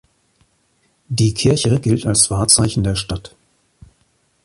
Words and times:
Die 1.09 1.35
Kirche 1.35 1.79
gilt 1.79 2.07
als 2.07 2.31
Wahrzeichen 2.31 2.83
der 2.83 2.95
Stadt. 2.95 3.35